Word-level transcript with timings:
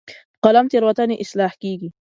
په 0.31 0.37
قلم 0.43 0.65
تیروتنې 0.71 1.15
اصلاح 1.23 1.53
کېږي. 1.63 1.89